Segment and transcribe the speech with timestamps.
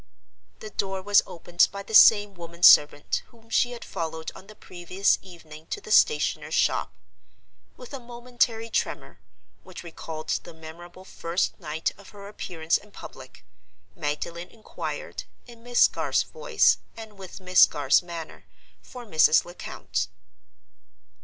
[0.61, 4.55] The door was opened by the same woman servant whom she had followed on the
[4.55, 6.91] previous evening to the stationer's shop.
[7.77, 9.19] With a momentary tremor,
[9.63, 13.45] which recalled the memorable first night of her appearance in public,
[13.95, 18.47] Magdalen inquired (in Miss Garth's voice, and with Miss Garth's manner)
[18.81, 19.45] for Mrs.
[19.45, 20.07] Lecount.